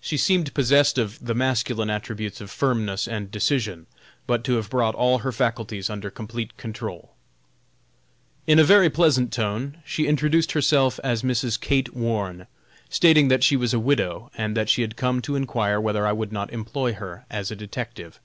She 0.00 0.16
seemed 0.16 0.54
possessed 0.54 0.96
of 0.96 1.18
the 1.22 1.34
masculine 1.34 1.90
attributes 1.90 2.40
of 2.40 2.50
firmness 2.50 3.06
and 3.06 3.30
decision, 3.30 3.84
but 4.26 4.42
to 4.44 4.54
have 4.54 4.70
brought 4.70 4.94
all 4.94 5.18
her 5.18 5.32
faculties 5.32 5.90
under 5.90 6.08
complete 6.08 6.56
control. 6.56 7.12
In 8.46 8.58
a 8.58 8.64
very 8.64 8.88
pleasant 8.88 9.34
tone 9.34 9.82
she 9.84 10.06
introduced 10.06 10.52
herself 10.52 10.98
as 11.04 11.20
Mrs. 11.22 11.60
Kate 11.60 11.92
Warne, 11.94 12.46
stating 12.88 13.28
that 13.28 13.44
she 13.44 13.54
was 13.54 13.74
a 13.74 13.78
widow, 13.78 14.30
and 14.34 14.56
that 14.56 14.70
she 14.70 14.80
had 14.80 14.96
come 14.96 15.20
to 15.20 15.36
inquire 15.36 15.78
whether 15.78 16.06
I 16.06 16.12
would 16.12 16.32
not 16.32 16.54
employ 16.54 16.94
her 16.94 17.26
as 17.30 17.50
a 17.50 17.54
detective. 17.54 18.18